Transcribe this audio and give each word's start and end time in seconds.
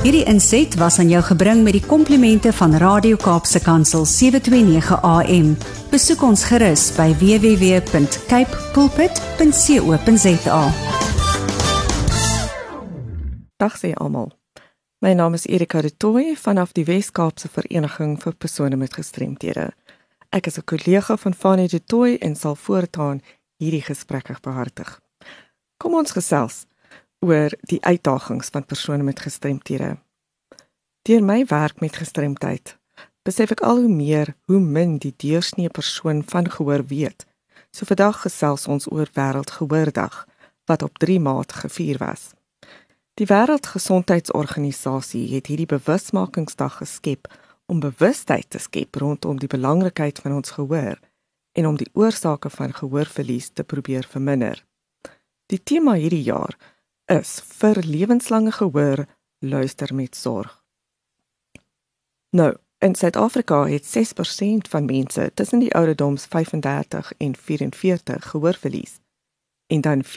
Hierdie 0.00 0.22
inset 0.24 0.78
was 0.80 0.94
aan 0.98 1.10
jou 1.12 1.20
gebring 1.20 1.58
met 1.60 1.74
die 1.76 1.82
komplimente 1.84 2.54
van 2.56 2.72
Radio 2.80 3.18
Kaapse 3.20 3.60
Kansel 3.60 4.06
729 4.08 4.96
AM. 5.04 5.50
Besoek 5.92 6.22
ons 6.24 6.44
gerus 6.48 6.86
by 6.96 7.10
www.cape 7.20 8.62
pulpit.co.za. 8.72 10.62
Dag 13.60 13.76
sê 13.76 13.92
almal. 13.92 14.32
My 15.04 15.12
naam 15.12 15.36
is 15.36 15.44
Erika 15.44 15.84
de 15.84 15.92
Tooy 15.92 16.32
vanaf 16.46 16.72
die 16.72 16.86
Wes-Kaapse 16.88 17.52
Vereniging 17.52 18.16
vir 18.24 18.32
persone 18.40 18.80
met 18.80 18.96
gestremthede. 18.96 19.68
Ek 20.32 20.46
is 20.48 20.56
'n 20.56 20.64
kollega 20.64 21.16
van 21.16 21.34
Fanie 21.34 21.68
de 21.68 21.84
Tooy 21.84 22.16
en 22.20 22.36
sal 22.36 22.56
voortaan 22.56 23.20
hierdie 23.58 23.84
gesprekke 23.84 24.36
behartig. 24.40 25.00
Kom 25.76 25.94
ons 25.94 26.10
gesels 26.10 26.64
oor 27.20 27.52
die 27.68 27.80
uitdagings 27.84 28.48
van 28.48 28.64
persone 28.64 29.02
met 29.02 29.20
gestremthede. 29.20 29.96
Deur 31.02 31.24
my 31.24 31.44
werk 31.44 31.80
met 31.80 31.96
gestremdheid, 31.96 32.76
besef 33.22 33.52
ek 33.52 33.62
al 33.64 33.84
hoe 33.84 33.92
meer 33.92 34.34
hoe 34.48 34.60
min 34.60 34.96
die 35.00 35.12
deursnee 35.16 35.68
persoon 35.68 36.22
van 36.26 36.48
gehoor 36.50 36.84
weet. 36.88 37.26
So 37.70 37.86
vandag 37.88 38.22
gesels 38.24 38.66
ons 38.66 38.88
oor 38.90 39.08
Wêreldgehoordag 39.14 40.24
wat 40.70 40.82
op 40.82 40.98
3 40.98 41.20
Maart 41.20 41.52
gevier 41.52 42.00
was. 42.00 42.32
Die 43.20 43.28
Wêreldgesondheidsorganisasie 43.28 45.26
het 45.34 45.52
hierdie 45.52 45.68
bewusmakingsdag 45.68 46.80
geskep 46.80 47.28
om 47.66 47.80
bewustheid 47.80 48.50
te 48.50 48.58
skep 48.58 48.96
rondom 48.96 49.38
die 49.38 49.50
belangrikheid 49.50 50.18
van 50.18 50.40
ons 50.40 50.56
gehoor 50.56 50.98
en 51.52 51.66
om 51.66 51.76
die 51.76 51.90
oorsake 51.92 52.50
van 52.50 52.74
gehoorverlies 52.74 53.50
te 53.52 53.64
probeer 53.64 54.06
verminder. 54.08 54.64
Die 55.46 55.62
tema 55.62 55.94
hierdie 55.98 56.22
jaar 56.22 56.56
is 57.10 57.40
vir 57.58 57.82
lewenslange 57.82 58.52
gehoor 58.52 59.06
luister 59.38 59.94
met 59.94 60.16
sorg. 60.16 60.64
Nou, 62.30 62.56
in 62.78 62.94
Suid-Afrika 62.94 63.66
het 63.66 63.84
6% 63.84 64.68
van 64.68 64.84
mense 64.84 65.30
tussen 65.34 65.58
die 65.58 65.74
ouderdoms 65.74 66.24
35 66.24 67.12
en 67.16 67.36
44 67.36 68.30
gehoorverlies 68.30 69.00
en 69.66 69.80
dan 69.80 70.04
14% 70.04 70.08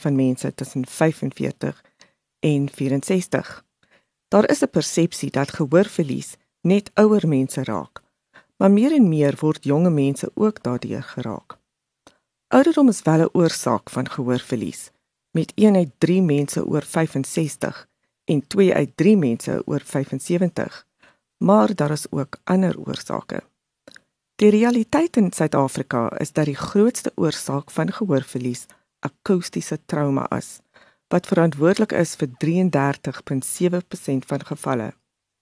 van 0.00 0.14
mense 0.14 0.54
tussen 0.54 0.86
45 0.86 1.84
en 2.40 2.68
64. 2.72 3.64
Daar 4.28 4.50
is 4.50 4.62
'n 4.62 4.70
persepsie 4.70 5.30
dat 5.30 5.52
gehoorverlies 5.52 6.36
net 6.60 6.90
ouer 6.94 7.28
mense 7.28 7.64
raak, 7.64 8.02
maar 8.56 8.70
meer 8.70 8.92
en 8.92 9.08
meer 9.08 9.36
word 9.40 9.64
jonge 9.64 9.90
mense 9.90 10.30
ook 10.34 10.62
daardeur 10.62 11.02
geraak. 11.02 11.58
Ouderdom 12.48 12.88
is 12.88 13.02
wel 13.02 13.20
'n 13.20 13.28
oorsaak 13.32 13.90
van 13.90 14.10
gehoorverlies 14.10 14.91
met 15.32 15.52
1 15.54 15.76
uit 15.76 15.90
3 15.98 16.22
mense 16.22 16.64
oor 16.66 16.82
65 16.82 17.88
en 18.24 18.46
2 18.46 18.74
uit 18.74 18.96
3 18.96 19.16
mense 19.16 19.62
oor 19.66 19.80
75. 19.84 20.86
Maar 21.36 21.74
daar 21.74 21.90
is 21.90 22.10
ook 22.10 22.38
ander 22.44 22.78
oorsake. 22.78 23.42
Die 24.36 24.50
realiteit 24.50 25.16
in 25.16 25.32
Suid-Afrika 25.32 26.18
is 26.18 26.32
dat 26.32 26.44
die 26.44 26.56
grootste 26.56 27.12
oorsaak 27.14 27.70
van 27.70 27.92
gehoorverlies 27.92 28.66
akoestiese 29.00 29.78
trauma 29.86 30.30
is 30.36 30.60
wat 31.12 31.26
verantwoordelik 31.28 31.92
is 31.92 32.14
vir 32.16 32.28
33.7% 32.44 34.28
van 34.30 34.44
gevalle. 34.48 34.92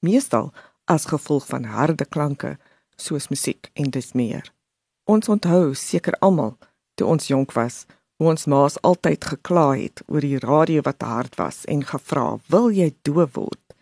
Meestal 0.03 0.51
as 0.85 1.07
gevolg 1.13 1.47
van 1.47 1.65
harde 1.65 2.05
klanke 2.05 2.57
soos 2.97 3.29
musiek 3.31 3.71
en 3.73 3.91
dis 3.95 4.13
meer. 4.13 4.53
Ons 5.05 5.29
onthou 5.31 5.75
seker 5.75 6.17
almal 6.19 6.57
toe 6.95 7.07
ons 7.07 7.27
jonk 7.31 7.55
was 7.55 7.87
hoe 8.21 8.29
ons 8.29 8.45
ma's 8.53 8.75
altyd 8.85 9.25
gekla 9.25 9.71
het 9.81 10.03
oor 10.13 10.21
die 10.21 10.39
radio 10.39 10.83
wat 10.85 11.01
hard 11.01 11.39
was 11.41 11.65
en 11.65 11.81
gevra, 11.89 12.39
"Wil 12.53 12.71
jy 12.71 12.93
doof 13.03 13.33
word?" 13.35 13.75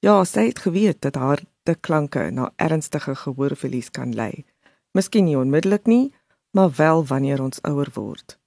Ja, 0.00 0.24
sy 0.24 0.46
het 0.46 0.58
geweet 0.58 1.00
dat 1.00 1.14
harde 1.14 1.74
klanke 1.80 2.30
na 2.30 2.52
ernstige 2.56 3.14
gehoorverlies 3.14 3.90
kan 3.90 4.14
lei. 4.14 4.44
Miskien 4.92 5.24
nie 5.24 5.36
onmiddellik 5.38 5.86
nie, 5.86 6.12
maar 6.50 6.70
wel 6.76 7.06
wanneer 7.06 7.42
ons 7.42 7.62
ouer 7.62 7.88
word. 7.94 8.38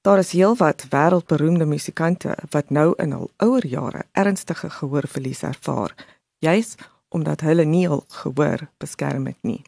Daar 0.00 0.18
is 0.18 0.32
heelwat 0.32 0.86
wêreldberoemde 0.90 1.66
musikante 1.66 2.36
wat 2.50 2.70
nou 2.70 2.94
in 2.96 3.12
hul 3.12 3.30
ouer 3.36 3.66
jare 3.66 4.04
ernstige 4.12 4.70
gehoorverlies 4.70 5.42
ervaar, 5.42 5.94
juis 6.38 6.74
omdat 7.08 7.40
hulle 7.40 7.64
nie 7.64 7.86
hul 7.88 8.04
gehoor 8.08 8.68
beskerm 8.76 9.26
het 9.26 9.42
nie. 9.42 9.62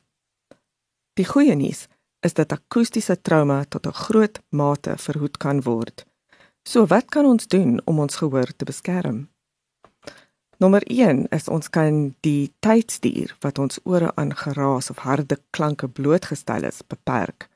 Die 1.14 1.26
goeie 1.26 1.54
nuus 1.54 1.88
is 2.22 2.34
dat 2.34 2.53
akoestiese 2.53 3.16
trauma 3.21 3.65
tot 3.65 3.87
'n 3.87 3.99
groot 4.05 4.41
mate 4.49 4.94
verhoed 4.99 5.37
kan 5.37 5.62
word. 5.62 6.05
So 6.62 6.87
wat 6.87 7.05
kan 7.10 7.25
ons 7.25 7.47
doen 7.47 7.81
om 7.84 7.99
ons 7.99 8.16
gehoor 8.16 8.50
te 8.56 8.65
beskerm? 8.65 9.28
Nommer 10.56 10.83
1 10.87 11.27
is 11.28 11.49
ons 11.49 11.71
kan 11.71 12.15
die 12.21 12.53
tydstuur 12.59 13.37
wat 13.41 13.59
ons 13.59 13.81
ore 13.83 14.12
aan 14.15 14.37
geraas 14.37 14.91
of 14.91 14.99
harde 15.03 15.38
klanke 15.50 15.88
blootgestel 15.88 16.62
is 16.62 16.83
beperk. 16.87 17.49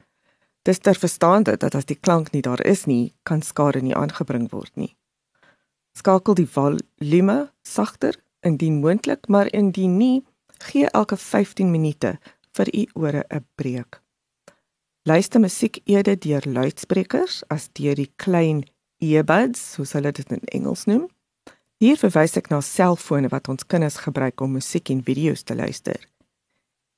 Dis 0.63 0.79
ter 0.79 0.99
verstaande 0.99 1.57
dat 1.57 1.75
as 1.75 1.87
die 1.87 1.99
klank 2.01 2.33
nie 2.33 2.43
daar 2.43 2.65
is 2.67 2.85
nie, 2.91 3.15
kan 3.23 3.43
skade 3.43 3.81
nie 3.81 3.95
aangebring 3.95 4.49
word 4.51 4.73
nie. 4.75 4.97
Skakel 5.95 6.35
die 6.35 6.49
volume 6.51 7.37
sagter 7.63 8.19
indien 8.43 8.81
moontlik, 8.81 9.29
maar 9.29 9.47
indien 9.55 9.97
nie, 9.97 10.25
gee 10.59 10.91
elke 10.91 11.17
15 11.17 11.71
minute 11.71 12.17
vir 12.59 12.75
u 12.75 12.87
ore 12.95 13.25
'n 13.31 13.47
breek. 13.55 14.01
Luister 15.07 15.39
musiek 15.39 15.79
eerder 15.85 16.17
deur 16.19 16.43
luidsprekers 16.51 17.45
as 17.55 17.69
deur 17.79 17.95
die 17.95 18.09
klein 18.19 18.65
earbuds, 18.99 19.61
soos 19.77 19.93
hulle 19.95 20.11
dit 20.11 20.33
in 20.35 20.43
Engels 20.51 20.83
noem. 20.91 21.05
Hier 21.79 21.95
verwys 22.01 22.35
ek 22.41 22.51
na 22.51 22.59
selfone 22.59 23.31
wat 23.31 23.47
ons 23.47 23.69
kinders 23.71 24.01
gebruik 24.03 24.43
om 24.43 24.57
musiek 24.59 24.91
en 24.91 25.05
video's 25.07 25.47
te 25.47 25.55
luister. 25.55 26.01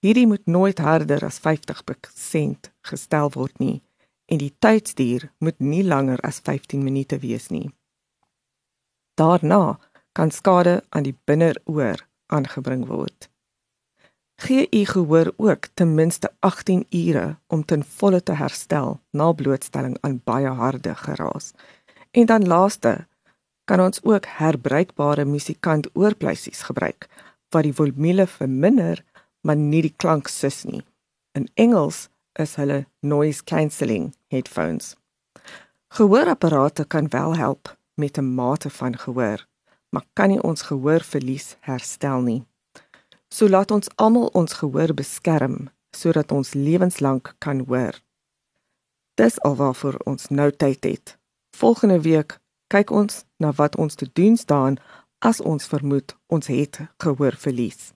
Hierdie 0.00 0.24
moet 0.30 0.48
nooit 0.48 0.80
harder 0.80 1.20
as 1.28 1.36
50% 1.44 2.72
gestel 2.88 3.28
word 3.36 3.60
nie 3.60 3.82
en 4.32 4.40
die 4.40 4.54
tydsduur 4.56 5.28
moet 5.44 5.60
nie 5.60 5.84
langer 5.84 6.25
as 6.25 6.40
15 6.40 6.80
minute 6.80 7.20
wees 7.20 7.50
nie. 7.52 7.69
Daarna 9.20 9.76
kan 10.16 10.32
skade 10.32 10.80
aan 10.96 11.04
die 11.04 11.19
binneroor 11.28 12.08
aangebring 12.32 12.88
word 12.88 13.28
gee 14.41 14.66
u 14.71 14.84
gehoor 14.84 15.32
ook 15.37 15.66
ten 15.75 15.94
minste 15.94 16.31
18 16.38 16.87
ure 16.91 17.37
om 17.47 17.65
ten 17.65 17.84
volle 17.84 18.22
te 18.22 18.32
herstel 18.32 19.00
na 19.10 19.32
blootstelling 19.32 19.97
aan 20.00 20.21
baie 20.25 20.49
harde 20.49 20.94
geraas. 20.94 21.53
En 22.10 22.26
dan 22.26 22.47
laaste 22.47 23.06
kan 23.65 23.81
ons 23.81 24.00
ook 24.03 24.26
herbruikbare 24.26 25.25
musikant 25.25 25.88
oorpleisies 25.93 26.62
gebruik 26.62 27.09
wat 27.49 27.62
die 27.62 27.75
volume 27.75 28.26
verminder 28.26 29.04
maar 29.41 29.56
nie 29.56 29.82
die 29.82 29.94
klank 29.97 30.28
sus 30.28 30.62
nie. 30.65 30.82
In 31.32 31.49
Engels 31.55 32.09
is 32.32 32.55
hulle 32.55 32.87
noise 33.00 33.44
cancelling 33.44 34.12
headphones. 34.28 34.94
Gehoorapparate 35.88 36.84
kan 36.84 37.09
wel 37.09 37.37
help 37.37 37.76
met 37.94 38.19
'n 38.19 38.34
mate 38.34 38.70
van 38.70 38.99
gehoor, 38.99 39.47
maar 39.91 40.05
kan 40.12 40.28
nie 40.28 40.43
ons 40.43 40.62
gehoorverlies 40.62 41.56
herstel 41.60 42.20
nie. 42.20 42.44
So 43.34 43.49
laat 43.49 43.71
ons 43.71 43.89
almal 43.97 44.31
ons 44.33 44.53
gehoor 44.61 44.94
beskerm 44.94 45.69
sodat 45.97 46.33
ons 46.33 46.55
lewenslank 46.55 47.34
kan 47.39 47.65
hoor. 47.66 47.94
Dis 49.19 49.41
alwaarvoor 49.43 49.97
ons 50.05 50.28
nou 50.28 50.53
tyd 50.53 50.84
het. 50.84 51.19
Volgende 51.56 52.00
week 52.00 52.38
kyk 52.71 52.91
ons 52.91 53.25
na 53.37 53.53
wat 53.59 53.77
ons 53.77 53.94
te 53.94 54.11
doen 54.12 54.37
staan 54.37 54.78
as 55.19 55.41
ons 55.41 55.67
vermoed 55.67 56.17
ons 56.27 56.47
het 56.47 56.78
gehoor 57.03 57.37
verlies. 57.37 57.93